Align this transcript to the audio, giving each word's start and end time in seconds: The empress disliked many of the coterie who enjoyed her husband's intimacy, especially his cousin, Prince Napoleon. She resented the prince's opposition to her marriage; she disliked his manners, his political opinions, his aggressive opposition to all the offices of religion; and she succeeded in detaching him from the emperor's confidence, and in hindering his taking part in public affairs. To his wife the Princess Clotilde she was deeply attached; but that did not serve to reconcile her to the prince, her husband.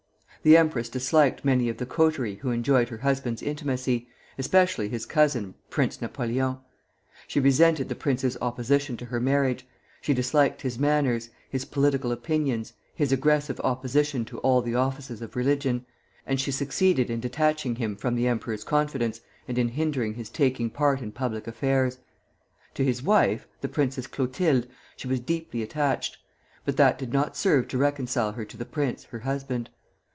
The 0.43 0.57
empress 0.57 0.89
disliked 0.89 1.45
many 1.45 1.69
of 1.69 1.77
the 1.77 1.85
coterie 1.85 2.33
who 2.41 2.49
enjoyed 2.49 2.89
her 2.89 2.97
husband's 2.97 3.43
intimacy, 3.43 4.07
especially 4.39 4.89
his 4.89 5.05
cousin, 5.05 5.53
Prince 5.69 6.01
Napoleon. 6.01 6.57
She 7.27 7.39
resented 7.39 7.89
the 7.89 7.93
prince's 7.95 8.35
opposition 8.41 8.97
to 8.97 9.05
her 9.05 9.19
marriage; 9.19 9.67
she 10.01 10.15
disliked 10.15 10.63
his 10.63 10.79
manners, 10.79 11.29
his 11.47 11.63
political 11.65 12.11
opinions, 12.11 12.73
his 12.95 13.11
aggressive 13.11 13.59
opposition 13.59 14.25
to 14.25 14.39
all 14.39 14.63
the 14.63 14.73
offices 14.73 15.21
of 15.21 15.35
religion; 15.35 15.85
and 16.25 16.41
she 16.41 16.49
succeeded 16.51 17.11
in 17.11 17.19
detaching 17.19 17.75
him 17.75 17.95
from 17.95 18.15
the 18.15 18.25
emperor's 18.27 18.63
confidence, 18.63 19.21
and 19.47 19.59
in 19.59 19.67
hindering 19.67 20.15
his 20.15 20.31
taking 20.31 20.71
part 20.71 21.01
in 21.03 21.11
public 21.11 21.45
affairs. 21.45 21.99
To 22.73 22.83
his 22.83 23.03
wife 23.03 23.45
the 23.61 23.69
Princess 23.69 24.07
Clotilde 24.07 24.65
she 24.95 25.07
was 25.07 25.19
deeply 25.19 25.61
attached; 25.61 26.17
but 26.65 26.77
that 26.77 26.97
did 26.97 27.13
not 27.13 27.37
serve 27.37 27.67
to 27.67 27.77
reconcile 27.77 28.31
her 28.31 28.45
to 28.45 28.57
the 28.57 28.65
prince, 28.65 29.03
her 29.03 29.19
husband. 29.19 29.69